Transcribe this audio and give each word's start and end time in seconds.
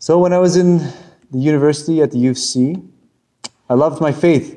So 0.00 0.20
when 0.20 0.32
I 0.32 0.38
was 0.38 0.56
in 0.56 0.78
the 1.30 1.38
university 1.38 2.00
at 2.02 2.12
the 2.12 2.18
U 2.18 2.30
of 2.30 2.38
C, 2.38 2.76
I 3.68 3.74
loved 3.74 4.00
my 4.00 4.12
faith, 4.12 4.56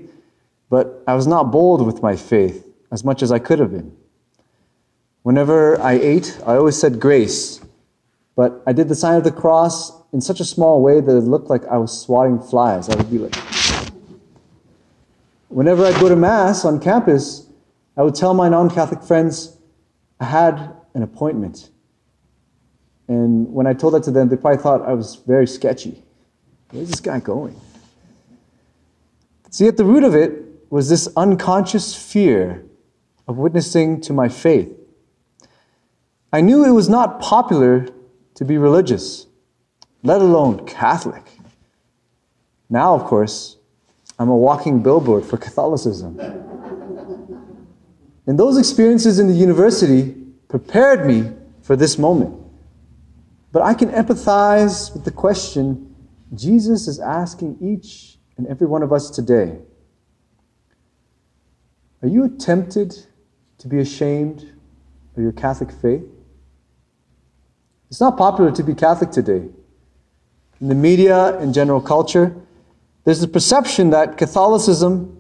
but 0.70 1.04
I 1.07 1.15
was 1.15 1.25
not 1.25 1.52
bold 1.52 1.86
with 1.86 2.04
my 2.04 2.15
faith 2.15 2.67
as 2.91 3.04
much 3.04 3.23
as 3.23 3.31
I 3.31 3.39
could 3.39 3.57
have 3.57 3.71
been. 3.71 3.91
Whenever 5.23 5.81
I 5.81 5.93
ate, 5.93 6.39
I 6.46 6.55
always 6.55 6.77
said 6.77 6.99
grace, 6.99 7.59
but 8.35 8.62
I 8.67 8.73
did 8.73 8.88
the 8.88 8.96
sign 8.96 9.18
of 9.18 9.23
the 9.23 9.32
cross 9.32 9.91
in 10.14 10.21
such 10.21 10.39
a 10.39 10.46
small 10.46 10.82
way 10.82 11.02
that 11.02 11.18
it 11.18 11.21
looked 11.21 11.50
like 11.50 11.66
I 11.66 11.78
was 11.78 12.00
swatting 12.00 12.39
flies. 12.39 12.88
I 12.88 12.96
would 12.96 13.10
be 13.10 13.18
like, 13.18 13.36
whenever 15.50 15.86
I'd 15.86 16.00
go 16.00 16.08
to 16.08 16.16
Mass 16.16 16.66
on 16.66 16.80
campus, 16.80 17.48
I 17.98 18.04
would 18.04 18.16
tell 18.16 18.36
my 18.36 18.48
non 18.48 18.70
Catholic 18.70 19.02
friends 19.04 19.58
I 20.20 20.26
had 20.26 20.76
an 20.94 21.02
appointment. 21.02 21.71
And 23.12 23.52
when 23.54 23.68
I 23.68 23.73
told 23.73 23.93
that 23.96 24.04
to 24.04 24.12
them, 24.12 24.30
they 24.30 24.38
probably 24.38 24.64
thought 24.64 24.88
I 24.88 24.94
was 24.94 25.16
very 25.16 25.45
sketchy. 25.45 26.02
Where's 26.70 26.90
this 26.90 27.02
guy 27.02 27.20
going? 27.20 27.59
See, 29.49 29.68
at 29.68 29.76
the 29.76 29.84
root 29.84 30.05
of 30.05 30.16
it 30.16 30.31
was 30.70 30.88
this 30.88 31.09
unconscious 31.18 31.94
fear 31.94 32.63
of 33.27 33.38
witnessing 33.38 33.99
to 33.99 34.13
my 34.13 34.30
faith. 34.30 34.71
I 36.32 36.40
knew 36.40 36.63
it 36.63 36.71
was 36.71 36.88
not 36.88 37.20
popular 37.20 37.85
to 38.35 38.45
be 38.45 38.58
religious, 38.58 39.27
let 40.04 40.21
alone 40.21 40.66
Catholic. 40.66 41.32
Now, 42.70 42.96
of 42.96 43.04
course, 43.04 43.57
I'm 44.18 44.30
a 44.30 44.38
walking 44.38 44.82
billboard 44.82 45.26
for 45.26 45.35
Catholicism. 45.35 46.18
and 48.26 48.40
those 48.40 48.57
experiences 48.57 49.20
in 49.20 49.27
the 49.27 49.34
university 49.34 50.16
prepared 50.48 51.05
me 51.05 51.30
for 51.62 51.76
this 51.76 51.98
moment. 51.98 52.41
But 53.52 53.64
I 53.64 53.73
can 53.73 53.90
empathize 53.90 54.94
with 54.94 55.04
the 55.04 55.12
question 55.12 55.96
Jesus 56.34 56.88
is 56.88 56.99
asking 56.99 57.58
each 57.62 58.18
and 58.38 58.48
every 58.48 58.68
one 58.68 58.84
of 58.84 58.93
us 58.93 59.10
today. 59.10 59.58
Are 62.02 62.08
you 62.08 62.30
tempted 62.30 62.96
to 63.58 63.68
be 63.68 63.80
ashamed 63.80 64.50
of 65.16 65.22
your 65.22 65.34
Catholic 65.34 65.72
faith? 65.72 66.03
It's 67.90 68.00
not 68.00 68.18
popular 68.18 68.52
to 68.52 68.63
be 68.63 68.74
Catholic 68.74 69.12
today. 69.12 69.50
In 70.62 70.69
the 70.69 70.75
media 70.75 71.38
and 71.40 71.53
general 71.53 71.81
culture, 71.81 72.34
there's 73.03 73.22
a 73.22 73.28
perception 73.28 73.90
that 73.90 74.18
Catholicism 74.18 75.19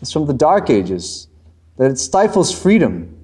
is 0.00 0.12
from 0.12 0.26
the 0.26 0.34
Dark 0.34 0.68
Ages, 0.70 1.28
that 1.76 1.90
it 1.90 1.98
stifles 1.98 2.50
freedom, 2.50 3.14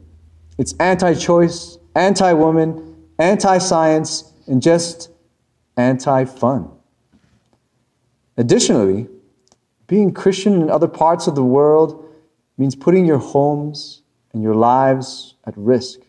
it's 0.59 0.75
anti 0.75 1.15
choice, 1.15 1.79
anti 1.97 2.33
woman, 2.33 2.97
anti 3.19 3.59
science, 3.59 4.33
and 4.47 4.63
just 4.63 5.11
anti 5.77 6.25
fun. 6.25 6.71
Additionally, 8.37 9.09
being 9.87 10.13
Christian 10.13 10.61
in 10.61 10.71
other 10.71 10.89
parts 10.89 11.27
of 11.27 11.35
the 11.35 11.45
world 11.45 12.05
means 12.57 12.75
putting 12.75 13.05
your 13.05 13.19
homes 13.19 14.03
and 14.33 14.43
your 14.43 14.55
lives 14.55 15.35
at 15.45 15.57
risk. 15.57 16.01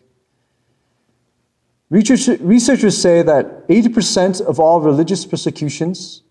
Researchers 1.88 3.00
say 3.00 3.22
that 3.22 3.68
80% 3.68 4.40
of 4.40 4.58
all 4.58 4.80
religious 4.80 5.24
persecutions 5.24 6.22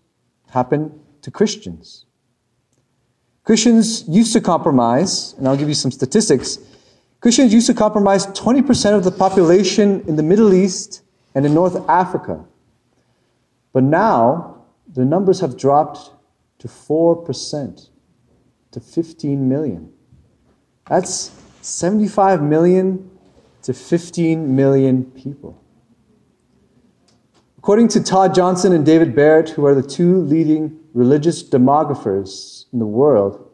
happen 0.50 1.00
to 1.22 1.30
Christians. 1.30 2.04
Christians 3.42 4.06
used 4.06 4.32
to 4.34 4.40
compromise, 4.40 5.34
and 5.38 5.48
I'll 5.48 5.56
give 5.56 5.68
you 5.68 5.74
some 5.74 5.90
statistics. 5.90 6.58
Christians 7.20 7.54
used 7.54 7.68
to 7.68 7.74
compromise 7.74 8.26
20% 8.26 8.94
of 8.94 9.04
the 9.04 9.10
population 9.10 10.02
in 10.06 10.16
the 10.16 10.22
Middle 10.22 10.52
East 10.52 11.02
and 11.36 11.44
in 11.44 11.52
North 11.52 11.86
Africa. 11.86 12.42
But 13.74 13.84
now, 13.84 14.64
the 14.94 15.04
numbers 15.04 15.38
have 15.40 15.58
dropped 15.58 16.10
to 16.60 16.66
4%, 16.66 17.90
to 18.70 18.80
15 18.80 19.48
million. 19.48 19.92
That's 20.88 21.30
75 21.60 22.42
million 22.42 23.10
to 23.64 23.74
15 23.74 24.56
million 24.56 25.04
people. 25.04 25.62
According 27.58 27.88
to 27.88 28.02
Todd 28.02 28.34
Johnson 28.34 28.72
and 28.72 28.86
David 28.86 29.14
Barrett, 29.14 29.50
who 29.50 29.66
are 29.66 29.74
the 29.74 29.86
two 29.86 30.22
leading 30.22 30.80
religious 30.94 31.42
demographers 31.42 32.64
in 32.72 32.78
the 32.78 32.86
world, 32.86 33.50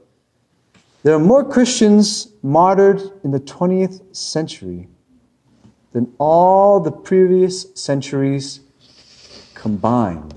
there 1.02 1.16
are 1.16 1.18
more 1.18 1.44
Christians 1.44 2.28
martyred 2.44 3.02
in 3.24 3.32
the 3.32 3.40
20th 3.40 4.14
century 4.14 4.86
than 5.92 6.12
all 6.18 6.80
the 6.80 6.90
previous 6.90 7.66
centuries 7.74 8.60
combined. 9.54 10.34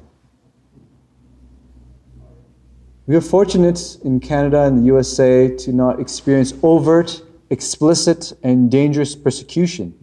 We 3.07 3.15
are 3.15 3.21
fortunate 3.21 3.97
in 4.03 4.19
Canada 4.19 4.63
and 4.63 4.79
the 4.79 4.85
USA 4.85 5.55
to 5.57 5.71
not 5.71 5.99
experience 5.99 6.53
overt 6.63 7.21
explicit 7.49 8.33
and 8.43 8.71
dangerous 8.71 9.15
persecution. 9.15 9.93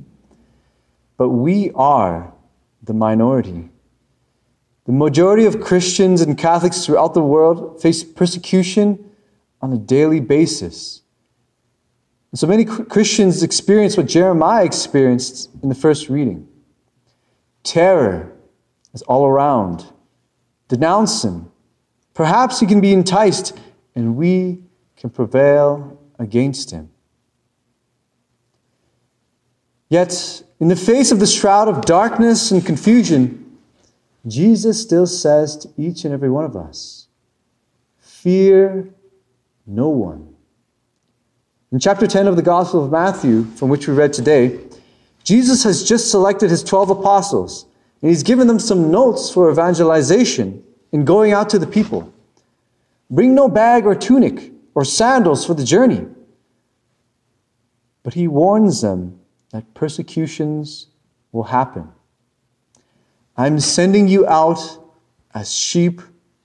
But 1.17 1.31
we 1.31 1.71
are 1.75 2.33
the 2.83 2.95
minority. 2.95 3.69
The 4.85 4.93
majority 4.93 5.45
of 5.45 5.61
Christians 5.61 6.21
and 6.21 6.37
Catholics 6.37 6.85
throughout 6.85 7.15
the 7.15 7.23
world 7.23 7.81
face 7.81 8.03
persecution 8.03 9.11
on 9.61 9.73
a 9.73 9.79
daily 9.79 10.21
basis. 10.21 11.02
And 12.33 12.39
so 12.39 12.47
many 12.47 12.65
Christians 12.65 13.43
experience 13.43 13.97
what 13.97 14.07
Jeremiah 14.07 14.65
experienced 14.65 15.51
in 15.63 15.69
the 15.69 15.75
first 15.75 16.09
reading 16.09 16.49
terror 17.63 18.33
is 18.93 19.03
all 19.03 19.25
around. 19.27 19.87
Denounce 20.69 21.25
him. 21.25 21.51
Perhaps 22.15 22.61
he 22.61 22.67
can 22.67 22.81
be 22.81 22.93
enticed, 22.93 23.57
and 23.95 24.17
we 24.17 24.63
can 24.97 25.11
prevail 25.11 25.99
against 26.19 26.71
him. 26.71 26.91
Yet, 29.89 30.43
in 30.59 30.69
the 30.69 30.77
face 30.77 31.13
of 31.13 31.21
the 31.21 31.27
shroud 31.27 31.69
of 31.69 31.85
darkness 31.85 32.51
and 32.51 32.65
confusion, 32.65 33.59
Jesus 34.27 34.81
still 34.81 35.07
says 35.07 35.57
to 35.59 35.69
each 35.77 36.05
and 36.05 36.15
every 36.15 36.31
one 36.31 36.45
of 36.45 36.57
us, 36.57 37.09
Fear 37.99 38.95
no 39.67 39.89
one. 39.89 40.32
In 41.73 41.79
chapter 41.79 42.07
10 42.07 42.27
of 42.27 42.37
the 42.37 42.43
Gospel 42.43 42.85
of 42.85 42.93
Matthew, 42.93 43.45
from 43.45 43.71
which 43.71 43.89
we 43.89 43.95
read 43.95 44.13
today, 44.13 44.61
Jesus 45.25 45.65
has 45.65 45.83
just 45.83 46.11
selected 46.11 46.51
his 46.51 46.63
12 46.63 46.91
apostles, 46.91 47.65
and 48.03 48.11
he's 48.11 48.23
given 48.23 48.47
them 48.47 48.59
some 48.59 48.91
notes 48.91 49.31
for 49.31 49.51
evangelization 49.51 50.63
and 50.93 51.07
going 51.07 51.33
out 51.33 51.49
to 51.49 51.59
the 51.59 51.67
people. 51.67 52.13
Bring 53.09 53.35
no 53.35 53.49
bag 53.49 53.87
or 53.87 53.95
tunic 53.95 54.53
or 54.75 54.85
sandals 54.85 55.47
for 55.47 55.55
the 55.55 55.65
journey. 55.65 56.05
But 58.03 58.13
he 58.13 58.29
warns 58.29 58.83
them 58.83 59.19
that 59.53 59.73
persecutions 59.73 60.89
will 61.31 61.45
happen. 61.45 61.91
I'm 63.35 63.59
sending 63.59 64.09
you 64.09 64.27
out 64.27 64.61
as 65.33 65.57
sheep 65.57 66.03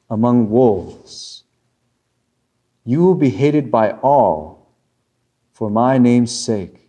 among 0.09 0.49
wolves. 0.49 1.43
You 2.85 3.03
will 3.03 3.15
be 3.15 3.29
hated 3.29 3.69
by 3.69 3.91
all 3.91 4.56
for 5.57 5.71
my 5.71 5.97
name's 5.97 6.31
sake. 6.31 6.87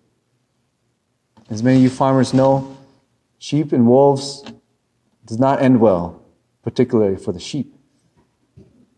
As 1.48 1.62
many 1.62 1.78
of 1.78 1.82
you 1.84 1.88
farmers 1.88 2.34
know, 2.34 2.76
sheep 3.38 3.72
and 3.72 3.86
wolves 3.86 4.44
does 5.24 5.38
not 5.38 5.62
end 5.62 5.80
well, 5.80 6.22
particularly 6.62 7.16
for 7.16 7.32
the 7.32 7.40
sheep. 7.40 7.74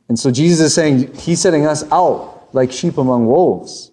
And 0.08 0.18
so 0.18 0.32
Jesus 0.32 0.58
is 0.58 0.74
saying, 0.74 1.14
He's 1.14 1.40
setting 1.40 1.66
us 1.66 1.84
out 1.92 2.48
like 2.52 2.72
sheep 2.72 2.98
among 2.98 3.26
wolves. 3.26 3.92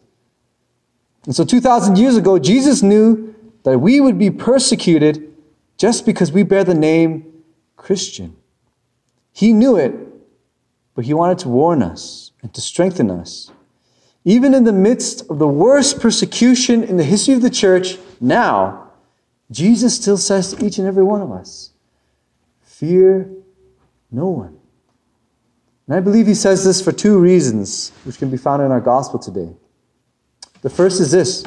And 1.26 1.36
so 1.36 1.46
2,000 1.46 1.96
years 1.96 2.18
ago, 2.18 2.40
Jesus 2.40 2.82
knew 2.82 3.36
that 3.62 3.78
we 3.78 4.02
would 4.02 4.18
be 4.18 4.32
persecuted 4.32 5.32
just 5.78 6.08
because 6.08 6.32
we 6.32 6.42
bear 6.42 6.64
the 6.64 6.74
name 6.74 7.44
Christian. 7.76 8.36
He 9.32 9.54
knew 9.54 9.76
it, 9.76 9.94
but 10.96 11.06
he 11.06 11.14
wanted 11.14 11.38
to 11.40 11.50
warn 11.50 11.84
us 11.84 12.32
and 12.42 12.52
to 12.56 12.62
strengthen 12.62 13.12
us. 13.12 13.52
Even 14.28 14.54
in 14.54 14.66
the 14.66 14.74
midst 14.74 15.22
of 15.30 15.40
the 15.40 15.48
worst 15.48 16.02
persecution 16.02 16.84
in 16.84 16.98
the 16.98 17.04
history 17.06 17.34
of 17.34 17.42
the 17.42 17.50
church, 17.50 17.98
now, 18.20 18.92
Jesus 19.50 19.96
still 19.96 20.18
says 20.18 20.54
to 20.54 20.66
each 20.66 20.80
and 20.80 20.86
every 20.86 21.02
one 21.04 21.22
of 21.22 21.32
us, 21.32 21.72
Fear 22.62 23.32
no 24.12 24.28
one. 24.28 24.60
And 25.88 25.96
I 25.96 26.02
believe 26.02 26.28
he 26.28 26.34
says 26.34 26.66
this 26.66 26.82
for 26.82 26.92
two 26.92 27.18
reasons, 27.18 27.94
which 28.04 28.18
can 28.18 28.30
be 28.30 28.36
found 28.36 28.62
in 28.62 28.70
our 28.70 28.82
gospel 28.82 29.18
today. 29.18 29.56
The 30.62 30.70
first 30.70 31.00
is 31.00 31.10
this 31.10 31.46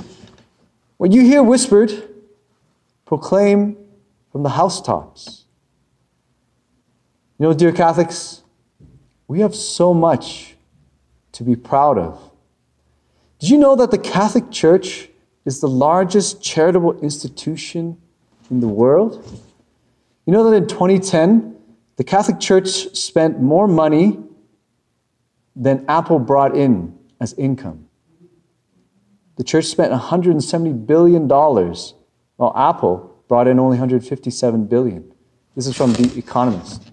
when 0.96 1.12
you 1.12 1.20
hear 1.20 1.42
whispered, 1.42 1.92
proclaim 3.04 3.76
from 4.32 4.42
the 4.42 4.48
housetops. 4.48 5.44
You 7.38 7.44
know, 7.44 7.52
dear 7.52 7.72
Catholics, 7.72 8.42
we 9.28 9.40
have 9.40 9.54
so 9.54 9.92
much 9.92 10.56
to 11.32 11.44
be 11.44 11.56
proud 11.56 11.98
of. 11.98 12.29
Did 13.40 13.48
you 13.48 13.56
know 13.56 13.74
that 13.76 13.90
the 13.90 13.98
Catholic 13.98 14.50
Church 14.50 15.08
is 15.46 15.60
the 15.60 15.68
largest 15.68 16.42
charitable 16.42 17.00
institution 17.00 17.96
in 18.50 18.60
the 18.60 18.68
world? 18.68 19.24
You 20.26 20.34
know 20.34 20.48
that 20.50 20.56
in 20.56 20.68
2010, 20.68 21.56
the 21.96 22.04
Catholic 22.04 22.38
Church 22.38 22.94
spent 22.94 23.40
more 23.40 23.66
money 23.66 24.18
than 25.56 25.86
Apple 25.88 26.18
brought 26.18 26.54
in 26.54 26.98
as 27.18 27.32
income. 27.34 27.86
The 29.36 29.44
church 29.44 29.64
spent 29.66 29.90
$170 29.90 30.86
billion, 30.86 31.26
while 31.26 32.52
Apple 32.54 33.22
brought 33.26 33.48
in 33.48 33.58
only 33.58 33.78
157 33.78 34.66
billion. 34.66 35.12
This 35.56 35.66
is 35.66 35.74
from 35.74 35.94
The 35.94 36.18
Economist. 36.18 36.92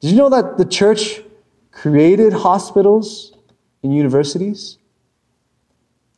Did 0.00 0.10
you 0.10 0.16
know 0.16 0.30
that 0.30 0.58
the 0.58 0.64
church 0.64 1.22
created 1.70 2.32
hospitals 2.32 3.32
and 3.84 3.94
universities? 3.94 4.77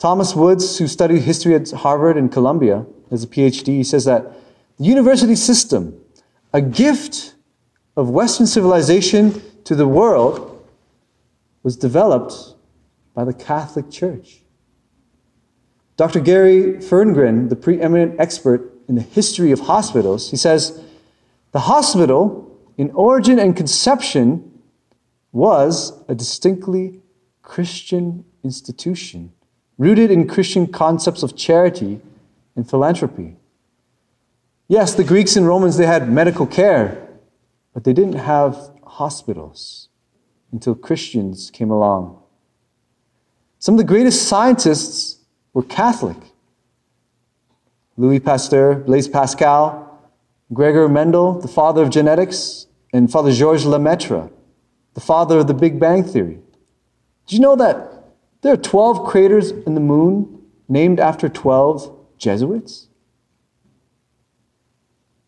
Thomas 0.01 0.35
Woods, 0.35 0.79
who 0.79 0.89
studied 0.89 1.21
history 1.21 1.55
at 1.55 1.71
Harvard 1.71 2.17
and 2.17 2.33
Columbia 2.33 2.87
as 3.11 3.23
a 3.23 3.27
PhD, 3.27 3.85
says 3.85 4.07
that 4.07 4.33
the 4.79 4.85
university 4.85 5.37
system, 5.37 6.01
a 6.55 6.63
gift 6.63 7.35
of 7.99 8.09
Western 8.09 8.47
civilization 8.47 9.43
to 9.65 9.75
the 9.75 9.87
world, 9.87 10.67
was 11.63 11.77
developed 11.77 12.55
by 13.13 13.25
the 13.25 13.35
Catholic 13.35 13.91
Church. 13.91 14.41
Dr. 15.99 16.21
Gary 16.21 16.79
Ferngren, 16.79 17.51
the 17.51 17.57
preeminent 17.57 18.19
expert 18.19 18.73
in 18.89 18.95
the 18.95 19.03
history 19.03 19.53
of 19.53 19.61
hospitals, 19.61 20.31
he 20.31 20.37
says, 20.39 20.83
the 21.53 21.61
hospital, 21.61 22.59
in 22.79 22.91
origin 22.93 23.39
and 23.39 23.55
conception, 23.55 24.63
was 25.31 25.93
a 26.09 26.15
distinctly 26.15 27.03
Christian 27.43 28.25
institution, 28.43 29.33
rooted 29.81 30.11
in 30.11 30.29
Christian 30.29 30.67
concepts 30.67 31.23
of 31.23 31.35
charity 31.35 32.03
and 32.55 32.69
philanthropy. 32.69 33.35
Yes, 34.69 34.93
the 34.95 35.03
Greeks 35.03 35.37
and 35.37 35.47
Romans, 35.47 35.79
they 35.79 35.87
had 35.87 36.07
medical 36.13 36.47
care, 36.47 37.09
but 37.73 37.85
they 37.85 37.95
didn't 37.95 38.21
have 38.21 38.59
hospitals 38.85 39.89
until 40.53 40.75
Christians 40.75 41.51
came 41.51 41.71
along. 41.71 42.23
Some 43.59 43.77
of 43.77 43.79
the 43.79 43.85
greatest 43.85 44.29
scientists 44.29 45.25
were 45.55 45.63
Catholic. 45.63 46.19
Louis 47.97 48.21
Pasteur, 48.21 48.75
Blaise 48.75 49.09
Pascal, 49.09 49.99
Gregor 50.53 50.91
Mendel, 50.91 51.41
the 51.41 51.49
father 51.49 51.83
of 51.83 51.89
genetics, 51.89 52.67
and 52.93 53.11
Father 53.11 53.33
Georges 53.33 53.65
Lemaitre, 53.65 54.29
the 54.93 55.01
father 55.01 55.39
of 55.39 55.47
the 55.47 55.55
Big 55.55 55.81
Bang 55.81 56.05
Theory. 56.05 56.39
Did 57.27 57.37
you 57.37 57.41
know 57.41 57.57
that 57.57 58.00
there 58.43 58.53
are 58.53 58.57
12 58.57 59.07
craters 59.07 59.51
in 59.51 59.75
the 59.75 59.81
moon 59.81 60.43
named 60.69 61.01
after 61.01 61.29
12 61.29 61.97
Jesuits? 62.19 62.89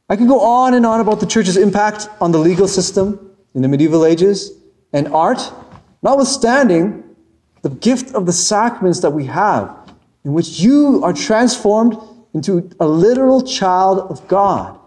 I 0.08 0.16
could 0.16 0.28
go 0.28 0.40
on 0.40 0.74
and 0.74 0.84
on 0.84 1.00
about 1.00 1.20
the 1.20 1.26
church's 1.26 1.56
impact 1.56 2.08
on 2.20 2.32
the 2.32 2.38
legal 2.38 2.68
system 2.68 3.34
in 3.54 3.62
the 3.62 3.68
medieval 3.68 4.04
ages 4.04 4.52
and 4.92 5.08
art, 5.08 5.52
notwithstanding 6.02 7.02
the 7.62 7.70
gift 7.70 8.14
of 8.14 8.26
the 8.26 8.32
sacraments 8.32 9.00
that 9.00 9.10
we 9.10 9.24
have, 9.26 9.74
in 10.24 10.32
which 10.32 10.60
you 10.60 11.02
are 11.02 11.12
transformed 11.12 11.96
into 12.34 12.70
a 12.80 12.86
literal 12.86 13.42
child 13.42 14.10
of 14.10 14.26
God. 14.28 14.78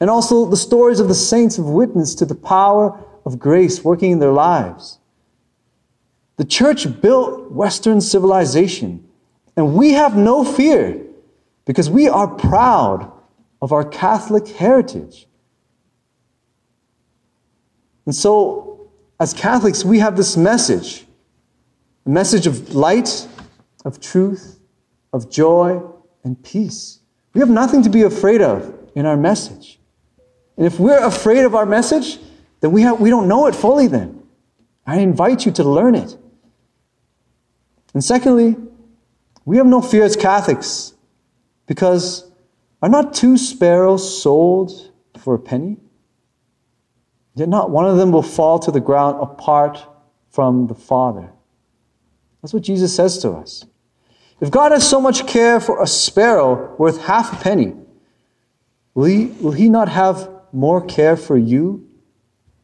And 0.00 0.10
also, 0.10 0.46
the 0.46 0.56
stories 0.56 1.00
of 1.00 1.08
the 1.08 1.14
saints 1.14 1.56
have 1.56 1.66
witnessed 1.66 2.18
to 2.18 2.24
the 2.24 2.34
power 2.34 2.98
of 3.24 3.38
grace 3.38 3.82
working 3.82 4.12
in 4.12 4.18
their 4.18 4.32
lives. 4.32 4.98
The 6.36 6.44
church 6.44 7.00
built 7.00 7.52
Western 7.52 8.00
civilization, 8.00 9.08
and 9.56 9.74
we 9.74 9.92
have 9.92 10.16
no 10.16 10.44
fear 10.44 11.00
because 11.64 11.88
we 11.88 12.08
are 12.08 12.28
proud 12.28 13.10
of 13.62 13.72
our 13.72 13.84
Catholic 13.84 14.48
heritage. 14.48 15.26
And 18.04 18.14
so, 18.14 18.90
as 19.20 19.32
Catholics, 19.32 19.84
we 19.84 20.00
have 20.00 20.16
this 20.16 20.36
message 20.36 21.06
a 22.06 22.10
message 22.10 22.46
of 22.46 22.74
light, 22.74 23.26
of 23.86 23.98
truth, 23.98 24.60
of 25.14 25.30
joy, 25.30 25.80
and 26.22 26.42
peace. 26.42 26.98
We 27.32 27.40
have 27.40 27.48
nothing 27.48 27.82
to 27.84 27.88
be 27.88 28.02
afraid 28.02 28.42
of 28.42 28.74
in 28.94 29.06
our 29.06 29.16
message. 29.16 29.80
And 30.58 30.66
if 30.66 30.78
we're 30.78 31.02
afraid 31.02 31.44
of 31.44 31.54
our 31.54 31.64
message, 31.64 32.18
then 32.60 32.72
we, 32.72 32.82
have, 32.82 33.00
we 33.00 33.08
don't 33.08 33.26
know 33.26 33.46
it 33.46 33.54
fully 33.54 33.86
then. 33.86 34.22
I 34.86 34.98
invite 34.98 35.46
you 35.46 35.52
to 35.52 35.64
learn 35.64 35.94
it. 35.94 36.16
And 37.94 38.02
secondly, 38.02 38.56
we 39.44 39.56
have 39.56 39.66
no 39.66 39.80
fear 39.80 40.04
as 40.04 40.16
Catholics 40.16 40.94
because 41.66 42.30
are 42.82 42.88
not 42.88 43.14
two 43.14 43.38
sparrows 43.38 44.22
sold 44.22 44.92
for 45.18 45.34
a 45.34 45.38
penny? 45.38 45.78
Yet 47.34 47.48
not 47.48 47.70
one 47.70 47.86
of 47.86 47.96
them 47.96 48.12
will 48.12 48.22
fall 48.22 48.58
to 48.58 48.70
the 48.70 48.80
ground 48.80 49.22
apart 49.22 49.86
from 50.28 50.66
the 50.66 50.74
Father. 50.74 51.30
That's 52.42 52.52
what 52.52 52.62
Jesus 52.62 52.94
says 52.94 53.18
to 53.18 53.30
us. 53.30 53.64
If 54.40 54.50
God 54.50 54.72
has 54.72 54.88
so 54.88 55.00
much 55.00 55.26
care 55.26 55.60
for 55.60 55.82
a 55.82 55.86
sparrow 55.86 56.74
worth 56.76 57.00
half 57.00 57.32
a 57.32 57.42
penny, 57.42 57.72
will 58.94 59.04
he, 59.04 59.26
will 59.40 59.52
he 59.52 59.68
not 59.68 59.88
have 59.88 60.28
more 60.52 60.84
care 60.84 61.16
for 61.16 61.38
you 61.38 61.88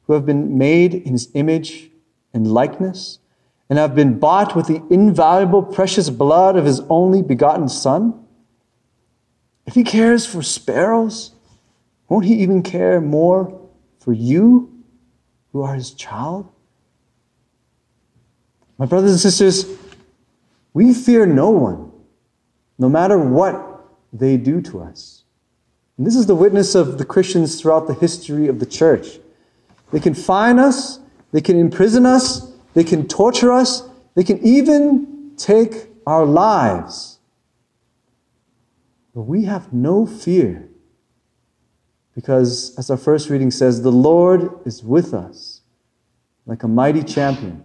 who 0.03 0.13
have 0.13 0.27
been 0.27 0.59
made 0.59 0.93
in 0.93 1.13
his 1.13 1.31
image 1.35 1.91
and 2.35 2.53
likeness 2.53 3.20
and 3.71 3.79
have 3.79 3.95
been 3.95 4.19
bought 4.19 4.57
with 4.57 4.67
the 4.67 4.83
invaluable 4.91 5.63
precious 5.63 6.11
blood 6.11 6.57
of 6.57 6.65
his 6.67 6.81
only 6.91 7.23
begotten 7.23 7.69
Son? 7.69 8.27
If 9.65 9.75
he 9.77 9.85
cares 9.85 10.27
for 10.27 10.43
sparrows, 10.43 11.33
won't 12.09 12.25
he 12.25 12.35
even 12.43 12.65
care 12.65 13.01
more 13.01 13.69
for 14.01 14.13
you 14.13 14.83
who 15.53 15.63
are 15.63 15.77
his 15.77 15.93
child? 15.93 16.51
My 18.77 18.87
brothers 18.87 19.13
and 19.13 19.21
sisters, 19.21 19.67
we 20.75 20.93
fear 20.93 21.25
no 21.25 21.51
one, 21.51 21.93
no 22.79 22.89
matter 22.89 23.19
what 23.19 23.85
they 24.13 24.37
do 24.37 24.61
to 24.63 24.81
us. 24.81 25.23
And 25.97 26.07
this 26.07 26.17
is 26.17 26.27
the 26.27 26.35
witness 26.35 26.75
of 26.75 26.99
the 26.99 27.05
Christians 27.05 27.61
throughout 27.61 27.87
the 27.87 27.95
history 27.95 28.49
of 28.49 28.59
the 28.59 28.67
church. 28.67 29.21
They 29.93 30.01
can 30.01 30.15
fine 30.15 30.59
us, 30.59 30.99
they 31.31 31.41
can 31.41 31.57
imprison 31.57 32.07
us, 32.07 32.50
they 32.75 32.85
can 32.85 33.07
torture 33.07 33.53
us, 33.53 33.89
they 34.15 34.25
can 34.25 34.39
even 34.45 35.33
take 35.37 35.89
our 36.07 36.25
lives. 36.25 37.19
But 39.15 39.23
we 39.23 39.45
have 39.45 39.73
no 39.73 40.07
fear 40.07 40.69
because, 42.15 42.75
as 42.77 42.91
our 42.91 42.97
first 42.97 43.31
reading 43.31 43.51
says, 43.51 43.83
the 43.83 43.93
Lord 43.93 44.51
is 44.65 44.85
with 44.85 45.15
us 45.15 45.63
like 46.47 46.63
a 46.63 46.69
mighty 46.69 47.03
champion. 47.03 47.65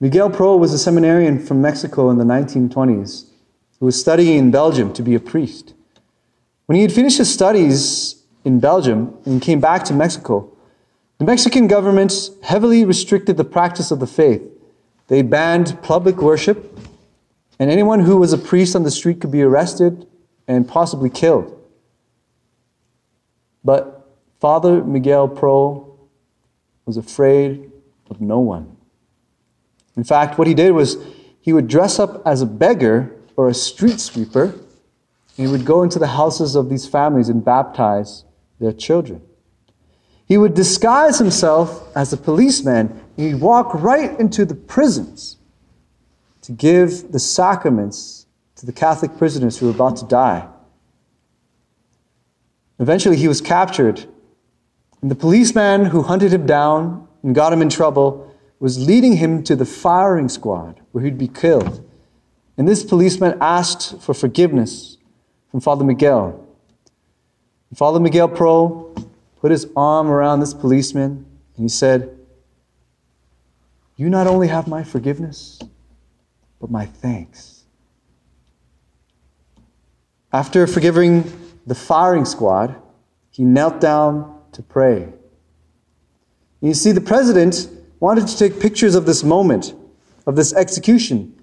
Miguel 0.00 0.30
Pro 0.30 0.56
was 0.56 0.72
a 0.72 0.78
seminarian 0.78 1.38
from 1.38 1.60
Mexico 1.60 2.10
in 2.10 2.16
the 2.16 2.24
1920s 2.24 3.30
who 3.78 3.86
was 3.86 4.00
studying 4.00 4.38
in 4.38 4.50
Belgium 4.50 4.92
to 4.94 5.02
be 5.02 5.14
a 5.14 5.20
priest. 5.20 5.74
When 6.66 6.76
he 6.76 6.82
had 6.82 6.92
finished 6.92 7.18
his 7.18 7.32
studies 7.32 8.22
in 8.44 8.60
Belgium 8.60 9.16
and 9.24 9.42
came 9.42 9.60
back 9.60 9.84
to 9.84 9.94
Mexico, 9.94 10.50
the 11.20 11.26
Mexican 11.26 11.66
government 11.66 12.30
heavily 12.42 12.82
restricted 12.86 13.36
the 13.36 13.44
practice 13.44 13.90
of 13.90 14.00
the 14.00 14.06
faith. 14.06 14.40
They 15.08 15.20
banned 15.20 15.82
public 15.82 16.16
worship, 16.16 16.78
and 17.58 17.70
anyone 17.70 18.00
who 18.00 18.16
was 18.16 18.32
a 18.32 18.38
priest 18.38 18.74
on 18.74 18.84
the 18.84 18.90
street 18.90 19.20
could 19.20 19.30
be 19.30 19.42
arrested 19.42 20.06
and 20.48 20.66
possibly 20.66 21.10
killed. 21.10 21.60
But 23.62 24.08
Father 24.40 24.82
Miguel 24.82 25.28
Pro 25.28 25.98
was 26.86 26.96
afraid 26.96 27.70
of 28.08 28.22
no 28.22 28.38
one. 28.38 28.78
In 29.98 30.04
fact, 30.04 30.38
what 30.38 30.48
he 30.48 30.54
did 30.54 30.70
was 30.70 30.96
he 31.42 31.52
would 31.52 31.68
dress 31.68 31.98
up 31.98 32.22
as 32.26 32.40
a 32.40 32.46
beggar 32.46 33.14
or 33.36 33.46
a 33.46 33.54
street 33.54 34.00
sweeper, 34.00 34.44
and 34.44 35.46
he 35.46 35.48
would 35.48 35.66
go 35.66 35.82
into 35.82 35.98
the 35.98 36.06
houses 36.06 36.56
of 36.56 36.70
these 36.70 36.88
families 36.88 37.28
and 37.28 37.44
baptize 37.44 38.24
their 38.58 38.72
children. 38.72 39.20
He 40.30 40.38
would 40.38 40.54
disguise 40.54 41.18
himself 41.18 41.90
as 41.96 42.12
a 42.12 42.16
policeman, 42.16 43.02
and 43.16 43.26
he'd 43.26 43.40
walk 43.40 43.74
right 43.74 44.16
into 44.20 44.44
the 44.44 44.54
prisons 44.54 45.38
to 46.42 46.52
give 46.52 47.10
the 47.10 47.18
sacraments 47.18 48.26
to 48.54 48.64
the 48.64 48.72
Catholic 48.72 49.18
prisoners 49.18 49.58
who 49.58 49.66
were 49.66 49.72
about 49.72 49.96
to 49.96 50.04
die. 50.04 50.46
Eventually, 52.78 53.16
he 53.16 53.26
was 53.26 53.40
captured, 53.40 54.06
and 55.02 55.10
the 55.10 55.16
policeman 55.16 55.86
who 55.86 56.02
hunted 56.02 56.32
him 56.32 56.46
down 56.46 57.08
and 57.24 57.34
got 57.34 57.52
him 57.52 57.60
in 57.60 57.68
trouble 57.68 58.32
was 58.60 58.78
leading 58.86 59.16
him 59.16 59.42
to 59.42 59.56
the 59.56 59.66
firing 59.66 60.28
squad 60.28 60.80
where 60.92 61.02
he'd 61.02 61.18
be 61.18 61.26
killed. 61.26 61.84
And 62.56 62.68
this 62.68 62.84
policeman 62.84 63.36
asked 63.40 64.00
for 64.00 64.14
forgiveness 64.14 64.96
from 65.50 65.58
Father 65.58 65.84
Miguel. 65.84 66.46
Father 67.74 67.98
Miguel 67.98 68.28
Pro 68.28 68.89
put 69.40 69.50
his 69.50 69.66
arm 69.74 70.08
around 70.08 70.40
this 70.40 70.54
policeman 70.54 71.24
and 71.56 71.64
he 71.64 71.68
said, 71.68 72.16
You 73.96 74.08
not 74.08 74.26
only 74.26 74.48
have 74.48 74.68
my 74.68 74.84
forgiveness, 74.84 75.58
but 76.60 76.70
my 76.70 76.86
thanks. 76.86 77.64
After 80.32 80.66
forgiving 80.66 81.24
the 81.66 81.74
firing 81.74 82.24
squad, 82.24 82.76
he 83.30 83.44
knelt 83.44 83.80
down 83.80 84.40
to 84.52 84.62
pray. 84.62 85.08
You 86.60 86.74
see, 86.74 86.92
the 86.92 87.00
president 87.00 87.68
wanted 88.00 88.28
to 88.28 88.36
take 88.36 88.60
pictures 88.60 88.94
of 88.94 89.06
this 89.06 89.24
moment, 89.24 89.74
of 90.26 90.36
this 90.36 90.54
execution, 90.54 91.34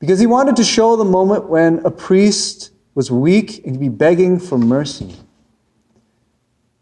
because 0.00 0.18
he 0.18 0.26
wanted 0.26 0.56
to 0.56 0.64
show 0.64 0.96
the 0.96 1.04
moment 1.04 1.48
when 1.48 1.78
a 1.84 1.90
priest 1.90 2.72
was 2.94 3.10
weak 3.10 3.64
and 3.64 3.74
to 3.74 3.80
be 3.80 3.88
begging 3.88 4.38
for 4.38 4.58
mercy. 4.58 5.14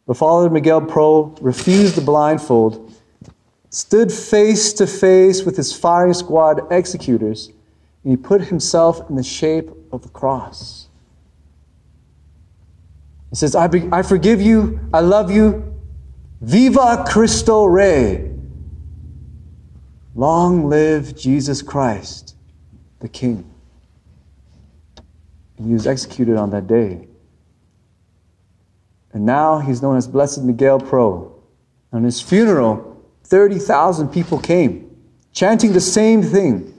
But 0.06 0.16
Father 0.16 0.50
Miguel 0.50 0.82
Pro 0.82 1.34
refused 1.40 1.96
the 1.96 2.02
blindfold, 2.02 2.92
stood 3.70 4.12
face 4.12 4.72
to 4.74 4.86
face 4.86 5.44
with 5.44 5.56
his 5.56 5.74
firing 5.74 6.14
squad 6.14 6.60
executors, 6.70 7.50
and 8.02 8.10
he 8.10 8.16
put 8.16 8.42
himself 8.42 9.08
in 9.08 9.16
the 9.16 9.22
shape 9.22 9.70
of 9.92 10.02
the 10.02 10.10
cross. 10.10 10.88
He 13.30 13.36
says, 13.36 13.56
I, 13.56 13.66
be, 13.66 13.88
I 13.90 14.02
forgive 14.02 14.40
you, 14.40 14.78
I 14.92 15.00
love 15.00 15.30
you. 15.30 15.74
Viva 16.40 17.04
Cristo 17.08 17.64
Rey. 17.64 18.30
Long 20.14 20.68
live 20.68 21.16
Jesus 21.16 21.62
Christ, 21.62 22.36
the 23.00 23.08
King. 23.08 23.50
And 25.56 25.66
he 25.66 25.72
was 25.72 25.86
executed 25.86 26.36
on 26.36 26.50
that 26.50 26.66
day. 26.66 27.08
And 29.14 29.24
now 29.24 29.60
he's 29.60 29.80
known 29.80 29.96
as 29.96 30.08
Blessed 30.08 30.42
Miguel 30.42 30.80
Pro. 30.80 31.40
On 31.92 32.02
his 32.02 32.20
funeral, 32.20 33.00
30,000 33.22 34.08
people 34.08 34.38
came, 34.40 34.90
chanting 35.32 35.72
the 35.72 35.80
same 35.80 36.22
thing 36.22 36.74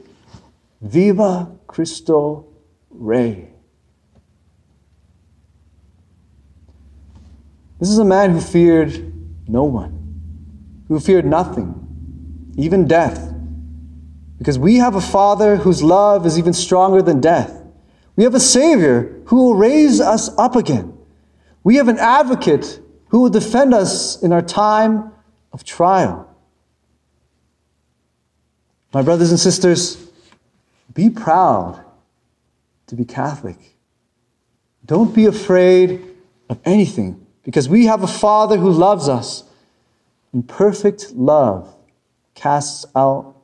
Viva 0.81 1.49
Cristo 1.65 2.45
Rey. 2.89 3.49
This 7.79 7.89
is 7.89 7.97
a 7.97 8.05
man 8.05 8.31
who 8.31 8.41
feared 8.41 9.13
no 9.47 9.63
one, 9.63 10.83
who 10.89 10.99
feared 10.99 11.25
nothing, 11.25 12.53
even 12.57 12.85
death. 12.85 13.33
Because 14.37 14.59
we 14.59 14.75
have 14.75 14.95
a 14.95 15.01
Father 15.01 15.55
whose 15.55 15.81
love 15.81 16.25
is 16.25 16.37
even 16.37 16.51
stronger 16.51 17.01
than 17.01 17.21
death. 17.21 17.63
We 18.17 18.25
have 18.25 18.35
a 18.35 18.39
Savior 18.39 19.21
who 19.27 19.37
will 19.37 19.55
raise 19.55 20.01
us 20.01 20.29
up 20.37 20.57
again. 20.57 20.95
We 21.65 21.77
have 21.77 21.87
an 21.87 21.97
advocate 21.97 22.79
who 23.07 23.21
will 23.21 23.31
defend 23.31 23.73
us 23.73 24.21
in 24.21 24.31
our 24.31 24.43
time 24.43 25.11
of 25.51 25.63
trial. 25.63 26.29
My 28.93 29.01
brothers 29.01 29.31
and 29.31 29.39
sisters, 29.39 29.97
be 30.93 31.09
proud 31.09 31.83
to 32.85 32.95
be 32.95 33.03
Catholic. 33.03 33.57
Don't 34.85 35.13
be 35.13 35.25
afraid 35.25 36.03
of 36.49 36.59
anything 36.65 37.25
because 37.41 37.67
we 37.67 37.87
have 37.87 38.03
a 38.03 38.07
Father 38.07 38.57
who 38.57 38.69
loves 38.69 39.09
us. 39.09 39.43
And 40.33 40.47
perfect 40.47 41.13
love 41.13 41.75
casts 42.35 42.85
out 42.95 43.37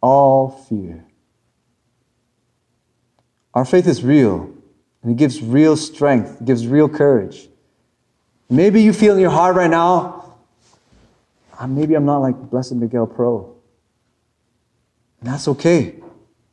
all 0.00 0.48
fear. 0.48 1.04
Our 3.52 3.66
faith 3.66 3.86
is 3.86 4.02
real, 4.02 4.50
and 5.02 5.12
it 5.12 5.18
gives 5.18 5.42
real 5.42 5.76
strength, 5.76 6.40
it 6.40 6.46
gives 6.46 6.66
real 6.66 6.88
courage. 6.88 7.49
Maybe 8.50 8.82
you 8.82 8.92
feel 8.92 9.14
in 9.14 9.20
your 9.20 9.30
heart 9.30 9.54
right 9.54 9.70
now, 9.70 10.34
ah, 11.58 11.66
maybe 11.68 11.94
I'm 11.94 12.04
not 12.04 12.18
like 12.18 12.34
Blessed 12.50 12.74
Miguel 12.74 13.06
Pro. 13.06 13.54
And 15.20 15.30
that's 15.30 15.46
okay, 15.46 15.94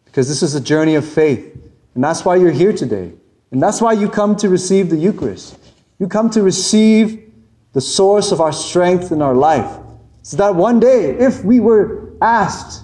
because 0.05 0.27
this 0.27 0.43
is 0.43 0.53
a 0.53 0.61
journey 0.61 0.93
of 0.95 1.07
faith. 1.07 1.57
And 1.95 2.03
that's 2.03 2.23
why 2.23 2.35
you're 2.35 2.51
here 2.51 2.71
today. 2.71 3.13
And 3.51 3.63
that's 3.63 3.81
why 3.81 3.93
you 3.93 4.07
come 4.07 4.35
to 4.37 4.49
receive 4.49 4.89
the 4.89 4.97
Eucharist. 4.97 5.57
You 5.97 6.07
come 6.07 6.29
to 6.31 6.43
receive 6.43 7.31
the 7.73 7.81
source 7.81 8.31
of 8.31 8.41
our 8.41 8.51
strength 8.51 9.11
in 9.11 9.21
our 9.21 9.33
life. 9.33 9.79
So 10.21 10.37
that 10.37 10.53
one 10.53 10.79
day, 10.79 11.17
if 11.17 11.43
we 11.43 11.59
were 11.59 12.13
asked 12.21 12.83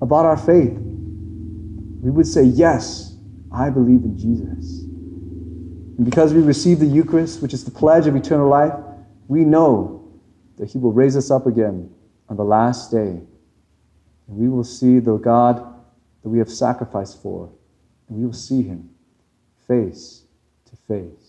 about 0.00 0.24
our 0.24 0.36
faith, 0.36 0.72
we 0.72 2.10
would 2.10 2.26
say, 2.26 2.42
Yes, 2.42 3.16
I 3.52 3.70
believe 3.70 4.02
in 4.02 4.16
Jesus. 4.16 4.77
And 5.98 6.06
because 6.06 6.32
we 6.32 6.40
receive 6.40 6.78
the 6.78 6.86
Eucharist, 6.86 7.42
which 7.42 7.52
is 7.52 7.64
the 7.64 7.72
pledge 7.72 8.06
of 8.06 8.16
eternal 8.16 8.48
life, 8.48 8.72
we 9.26 9.44
know 9.44 10.08
that 10.56 10.70
He 10.70 10.78
will 10.78 10.92
raise 10.92 11.16
us 11.16 11.30
up 11.30 11.46
again 11.46 11.92
on 12.28 12.36
the 12.36 12.44
last 12.44 12.90
day. 12.90 13.20
And 14.28 14.36
we 14.36 14.48
will 14.48 14.64
see 14.64 15.00
the 15.00 15.16
God 15.16 15.56
that 16.22 16.28
we 16.28 16.38
have 16.38 16.50
sacrificed 16.50 17.20
for, 17.20 17.50
and 18.08 18.18
we 18.18 18.24
will 18.24 18.32
see 18.32 18.62
Him 18.62 18.90
face 19.66 20.22
to 20.70 20.76
face. 20.86 21.27